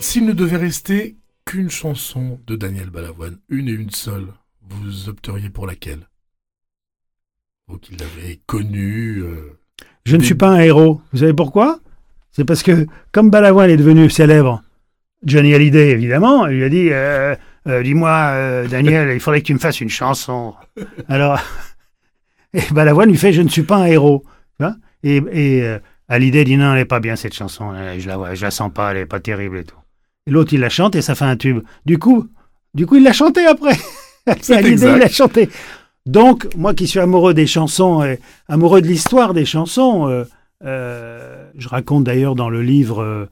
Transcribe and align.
S'il 0.00 0.24
ne 0.24 0.32
devait 0.32 0.56
rester 0.56 1.16
qu'une 1.44 1.70
chanson 1.70 2.40
de 2.46 2.56
Daniel 2.56 2.90
Balavoine, 2.90 3.38
une 3.48 3.68
et 3.68 3.72
une 3.72 3.90
seule, 3.90 4.26
vous 4.68 5.08
opteriez 5.08 5.50
pour 5.50 5.66
laquelle? 5.66 6.08
Vous 7.66 7.78
qui 7.78 7.96
l'avez 7.96 8.40
connu. 8.46 9.18
euh, 9.22 9.58
Je 10.04 10.16
ne 10.16 10.22
suis 10.22 10.34
pas 10.34 10.48
un 10.50 10.60
héros. 10.60 11.00
Vous 11.12 11.18
savez 11.18 11.34
pourquoi? 11.34 11.80
C'est 12.32 12.44
parce 12.44 12.62
que, 12.62 12.86
comme 13.12 13.30
Balavoine 13.30 13.70
est 13.70 13.76
devenu 13.76 14.08
célèbre, 14.08 14.62
Johnny 15.24 15.52
Hallyday, 15.54 15.90
évidemment, 15.90 16.46
il 16.46 16.56
lui 16.58 16.64
a 16.64 16.68
dit 16.68 16.88
euh, 16.90 17.34
euh, 17.66 17.82
Dis-moi, 17.82 18.10
euh, 18.10 18.68
Daniel, 18.68 19.10
il 19.12 19.20
faudrait 19.20 19.40
que 19.40 19.46
tu 19.46 19.54
me 19.54 19.58
fasses 19.58 19.80
une 19.80 19.88
chanson. 19.90 20.54
Alors, 21.08 21.40
et 22.54 22.62
Balavoine 22.72 23.10
lui 23.10 23.18
fait 23.18 23.32
Je 23.32 23.42
ne 23.42 23.48
suis 23.48 23.64
pas 23.64 23.76
un 23.78 23.86
héros. 23.86 24.24
Et 25.04 25.20
euh, 26.10 26.14
Hallyday 26.14 26.44
dit 26.44 26.56
Non, 26.56 26.72
elle 26.72 26.78
n'est 26.78 26.84
pas 26.84 27.00
bien 27.00 27.16
cette 27.16 27.34
chanson. 27.34 27.72
Euh, 27.74 27.96
Je 27.98 28.06
la, 28.08 28.16
vois, 28.16 28.34
je 28.34 28.42
la 28.44 28.50
sens 28.50 28.72
pas, 28.72 28.90
elle 28.92 28.98
n'est 28.98 29.06
pas 29.06 29.20
terrible 29.20 29.58
et 29.58 29.64
tout. 29.64 29.76
Et 30.26 30.30
l'autre, 30.30 30.52
il 30.52 30.60
la 30.60 30.68
chante 30.68 30.94
et 30.96 31.02
ça 31.02 31.14
fait 31.14 31.24
un 31.24 31.36
tube. 31.36 31.60
Du 31.86 31.98
coup, 31.98 32.28
du 32.74 32.86
coup 32.86 32.96
il 32.96 33.02
l'a 33.02 33.12
chanté 33.12 33.46
après. 33.46 33.76
C'est 34.40 34.54
Hallyday, 34.56 34.72
exact. 34.72 34.92
il 34.96 34.98
l'a 35.00 35.08
chanté. 35.08 35.48
Donc, 36.06 36.48
moi 36.56 36.74
qui 36.74 36.86
suis 36.86 37.00
amoureux 37.00 37.34
des 37.34 37.46
chansons 37.46 38.02
et 38.02 38.18
amoureux 38.48 38.80
de 38.82 38.86
l'histoire 38.86 39.34
des 39.34 39.44
chansons, 39.44 40.08
euh, 40.08 40.24
euh, 40.64 41.48
je 41.56 41.68
raconte 41.68 42.04
d'ailleurs 42.04 42.34
dans 42.34 42.48
le 42.50 42.62
livre 42.62 43.02
euh, 43.02 43.26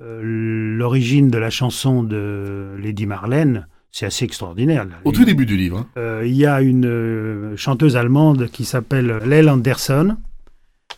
euh, 0.00 0.20
l'origine 0.22 1.30
de 1.30 1.38
la 1.38 1.50
chanson 1.50 2.02
de 2.02 2.74
Lady 2.78 3.06
Marlène. 3.06 3.66
C'est 3.90 4.06
assez 4.06 4.24
extraordinaire. 4.24 4.84
là. 4.86 4.94
Au 5.04 5.12
tout 5.12 5.24
début 5.26 5.44
du 5.44 5.56
livre. 5.58 5.78
hein. 5.78 5.86
Euh, 5.98 6.22
il 6.24 6.34
y 6.34 6.46
a 6.46 6.62
une 6.62 6.86
euh, 6.86 7.56
chanteuse 7.58 7.96
allemande 7.96 8.48
qui 8.50 8.64
s'appelle 8.64 9.18
Lelle 9.26 9.50
Anderson, 9.50 10.16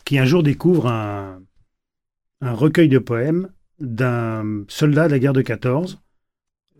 qui 0.04 0.18
un 0.18 0.24
jour 0.24 0.42
découvre 0.42 0.86
un, 0.88 1.40
recueil 2.40 2.88
de 2.88 2.98
poèmes 2.98 3.48
d'un 3.80 4.64
soldat 4.68 5.06
de 5.06 5.12
la 5.12 5.18
guerre 5.18 5.32
de 5.32 5.42
14. 5.42 6.00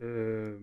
Euh, 0.02 0.58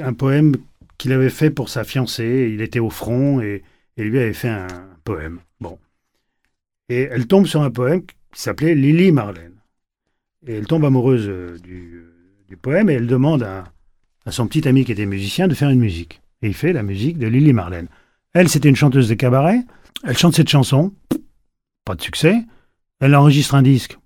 un 0.00 0.12
poème 0.12 0.56
qu'il 0.98 1.12
avait 1.12 1.30
fait 1.30 1.50
pour 1.50 1.68
sa 1.68 1.84
fiancée. 1.84 2.50
Il 2.52 2.60
était 2.60 2.80
au 2.80 2.90
front 2.90 3.40
et, 3.40 3.62
lui 3.96 4.18
avait 4.18 4.32
fait 4.32 4.48
un 4.48 4.66
poème. 5.04 5.38
Bon. 5.60 5.78
Et 6.88 7.02
elle 7.02 7.26
tombe 7.26 7.46
sur 7.46 7.62
un 7.62 7.70
poème 7.70 8.02
qui 8.04 8.40
s'appelait 8.42 8.74
Lily 8.74 9.12
Marlène. 9.12 9.54
Et 10.46 10.54
elle 10.54 10.66
tombe 10.66 10.84
amoureuse 10.84 11.26
euh, 11.28 11.58
du, 11.58 12.04
du 12.48 12.56
poème 12.56 12.90
et 12.90 12.94
elle 12.94 13.06
demande 13.06 13.42
à, 13.42 13.64
à 14.26 14.32
son 14.32 14.46
petit 14.46 14.66
ami 14.68 14.84
qui 14.84 14.92
était 14.92 15.06
musicien 15.06 15.48
de 15.48 15.54
faire 15.54 15.70
une 15.70 15.80
musique. 15.80 16.20
Et 16.42 16.48
il 16.48 16.54
fait 16.54 16.72
la 16.72 16.82
musique 16.82 17.18
de 17.18 17.28
Lily 17.28 17.52
Marlène. 17.52 17.88
Elle, 18.34 18.48
c'était 18.48 18.68
une 18.68 18.76
chanteuse 18.76 19.08
de 19.08 19.14
cabaret. 19.14 19.60
Elle 20.04 20.18
chante 20.18 20.34
cette 20.34 20.48
chanson. 20.50 20.92
Pas 21.86 21.94
de 21.94 22.02
succès. 22.02 22.36
Elle 23.00 23.14
enregistre 23.14 23.54
un 23.54 23.62
disque. 23.62 23.96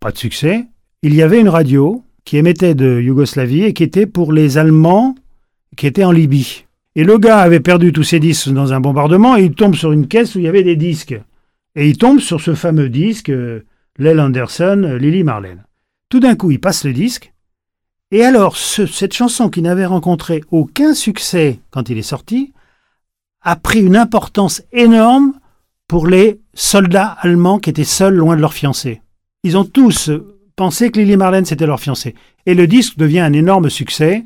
Pas 0.00 0.10
de 0.10 0.18
succès. 0.18 0.64
Il 1.02 1.14
y 1.14 1.22
avait 1.22 1.40
une 1.40 1.48
radio 1.48 2.02
qui 2.24 2.38
émettait 2.38 2.74
de 2.74 3.00
Yougoslavie 3.00 3.62
et 3.62 3.72
qui 3.74 3.84
était 3.84 4.06
pour 4.06 4.32
les 4.32 4.58
Allemands 4.58 5.14
qui 5.76 5.86
étaient 5.86 6.02
en 6.04 6.10
Libye. 6.10 6.64
Et 6.96 7.04
le 7.04 7.18
gars 7.18 7.38
avait 7.38 7.60
perdu 7.60 7.92
tous 7.92 8.02
ses 8.02 8.18
disques 8.18 8.48
dans 8.48 8.72
un 8.72 8.80
bombardement 8.80 9.36
et 9.36 9.44
il 9.44 9.54
tombe 9.54 9.74
sur 9.76 9.92
une 9.92 10.08
caisse 10.08 10.34
où 10.34 10.38
il 10.38 10.46
y 10.46 10.48
avait 10.48 10.62
des 10.64 10.76
disques. 10.76 11.14
Et 11.76 11.88
il 11.88 11.98
tombe 11.98 12.20
sur 12.20 12.40
ce 12.40 12.54
fameux 12.54 12.88
disque, 12.88 13.28
euh, 13.28 13.60
Lel 13.98 14.18
Anderson, 14.18 14.82
euh, 14.84 14.96
Lily 14.98 15.22
Marlène. 15.22 15.64
Tout 16.08 16.20
d'un 16.20 16.34
coup, 16.34 16.50
il 16.50 16.58
passe 16.58 16.84
le 16.84 16.94
disque. 16.94 17.34
Et 18.12 18.24
alors, 18.24 18.56
ce- 18.56 18.86
cette 18.86 19.12
chanson 19.12 19.50
qui 19.50 19.60
n'avait 19.60 19.84
rencontré 19.84 20.42
aucun 20.50 20.94
succès 20.94 21.60
quand 21.70 21.90
il 21.90 21.98
est 21.98 22.02
sorti, 22.02 22.54
a 23.42 23.56
pris 23.56 23.80
une 23.82 23.96
importance 23.96 24.62
énorme 24.72 25.34
pour 25.88 26.06
les 26.06 26.40
soldats 26.54 27.16
allemands 27.20 27.58
qui 27.58 27.70
étaient 27.70 27.84
seuls 27.84 28.14
loin 28.14 28.36
de 28.36 28.40
leur 28.40 28.54
fiancée. 28.54 29.00
Ils 29.42 29.56
ont 29.56 29.64
tous 29.64 30.10
pensé 30.56 30.90
que 30.90 30.98
Lily 30.98 31.16
Marlène 31.16 31.44
c'était 31.44 31.66
leur 31.66 31.80
fiancée. 31.80 32.14
Et 32.46 32.54
le 32.54 32.66
disque 32.66 32.96
devient 32.96 33.20
un 33.20 33.32
énorme 33.32 33.70
succès 33.70 34.24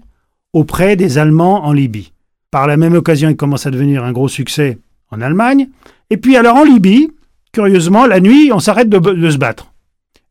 auprès 0.52 0.96
des 0.96 1.18
Allemands 1.18 1.64
en 1.64 1.72
Libye. 1.72 2.12
Par 2.50 2.66
la 2.66 2.76
même 2.76 2.94
occasion, 2.94 3.28
il 3.28 3.36
commence 3.36 3.66
à 3.66 3.70
devenir 3.70 4.04
un 4.04 4.12
gros 4.12 4.28
succès 4.28 4.78
en 5.10 5.20
Allemagne. 5.20 5.68
Et 6.08 6.16
puis 6.16 6.36
alors 6.36 6.56
en 6.56 6.64
Libye, 6.64 7.10
curieusement, 7.52 8.06
la 8.06 8.20
nuit, 8.20 8.50
on 8.52 8.58
s'arrête 8.58 8.88
de, 8.88 9.30
se 9.30 9.38
battre. 9.38 9.72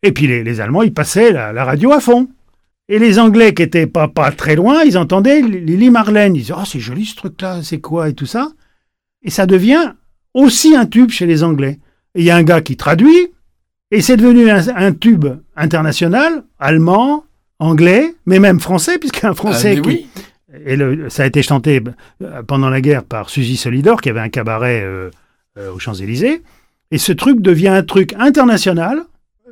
Et 0.04 0.12
puis 0.12 0.28
les, 0.28 0.62
Allemands, 0.62 0.84
ils 0.84 0.94
passaient 0.94 1.32
la, 1.32 1.54
la 1.54 1.66
radio 1.66 1.92
à 1.92 2.00
fond. 2.00 2.28
Et 2.88 2.98
les 2.98 3.20
Anglais 3.20 3.54
qui 3.54 3.62
étaient 3.62 3.86
pas, 3.86 4.08
pas 4.08 4.32
très 4.32 4.56
loin, 4.56 4.82
ils 4.84 4.98
entendaient 4.98 5.42
Lily 5.42 5.92
Marlène. 5.92 6.36
Ils 6.36 6.42
disaient 6.42 6.56
Oh, 6.58 6.66
c'est 6.66 6.80
joli 6.80 7.06
ce 7.06 7.16
truc-là, 7.16 7.62
c'est 7.62 7.80
quoi 7.80 8.10
Et 8.10 8.14
tout 8.14 8.26
ça. 8.26 8.52
Et 9.22 9.30
ça 9.30 9.46
devient 9.46 9.94
aussi 10.34 10.76
un 10.76 10.86
tube 10.86 11.10
chez 11.10 11.26
les 11.26 11.44
Anglais. 11.44 11.80
Il 12.16 12.24
y 12.24 12.30
a 12.32 12.36
un 12.36 12.44
gars 12.44 12.62
qui 12.62 12.76
traduit, 12.78 13.28
et 13.92 14.02
c'est 14.02 14.18
devenu 14.18 14.50
un, 14.50 14.62
un 14.76 14.92
tube 14.94 15.26
international, 15.56 16.44
allemand, 16.60 17.24
anglais, 17.60 18.16
mais 18.26 18.40
même 18.40 18.60
français, 18.60 18.98
puisqu'un 18.98 19.34
Français 19.34 19.76
Ah, 19.78 19.82
qui, 19.82 19.90
oui. 19.90 20.08
et 20.66 20.76
le- 20.76 21.10
ça 21.10 21.24
a 21.24 21.26
été 21.26 21.42
chanté 21.42 21.82
euh, 22.24 22.44
pendant 22.44 22.70
la 22.70 22.82
guerre 22.82 23.04
par 23.04 23.30
Suzy 23.30 23.58
Solidor, 23.58 24.02
qui 24.02 24.10
avait 24.10 24.20
un 24.22 24.30
cabaret 24.30 24.82
euh, 24.84 25.10
euh, 25.58 25.72
aux 25.74 25.80
Champs-Élysées. 25.80 26.42
Et 26.92 26.98
ce 26.98 27.12
truc 27.12 27.42
devient 27.42 27.68
un 27.68 27.84
truc 27.84 28.14
international. 28.18 29.04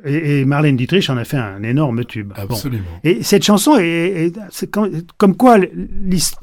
Et, 0.08 0.40
et 0.40 0.44
Marlène 0.44 0.76
Dietrich 0.76 1.08
en 1.10 1.16
a 1.16 1.24
fait 1.24 1.36
un 1.36 1.62
énorme 1.62 2.04
tube. 2.04 2.28
Bon. 2.34 2.42
Absolument. 2.42 2.84
Et 3.04 3.22
cette 3.22 3.44
chanson, 3.44 3.76
est, 3.78 4.32
comme, 4.70 4.90
comme 5.18 5.36
quoi 5.36 5.58
l'his- 5.58 6.34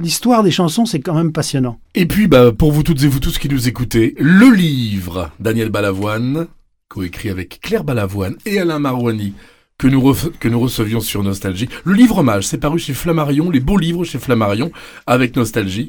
l'histoire 0.00 0.42
des 0.42 0.50
chansons, 0.50 0.84
c'est 0.86 1.00
quand 1.00 1.14
même 1.14 1.32
passionnant. 1.32 1.78
Et 1.94 2.06
puis, 2.06 2.26
bah, 2.26 2.52
pour 2.52 2.72
vous 2.72 2.82
toutes 2.82 3.02
et 3.02 3.08
vous 3.08 3.20
tous 3.20 3.38
qui 3.38 3.48
nous 3.48 3.68
écoutez, 3.68 4.14
le 4.18 4.54
livre 4.54 5.30
Daniel 5.40 5.68
Balavoine, 5.70 6.46
coécrit 6.88 7.30
avec 7.30 7.60
Claire 7.62 7.84
Balavoine 7.84 8.36
et 8.44 8.58
Alain 8.58 8.78
Marouani, 8.78 9.34
que 9.78 9.86
nous, 9.88 10.14
que 10.38 10.48
nous 10.48 10.60
recevions 10.60 11.00
sur 11.00 11.22
Nostalgie. 11.22 11.68
Le 11.84 11.92
livre 11.94 12.18
hommage, 12.18 12.46
c'est 12.46 12.58
paru 12.58 12.78
chez 12.78 12.92
Flammarion, 12.94 13.50
les 13.50 13.60
beaux 13.60 13.78
livres 13.78 14.04
chez 14.04 14.18
Flammarion, 14.18 14.70
avec. 15.06 15.34
Nostalgie. 15.36 15.86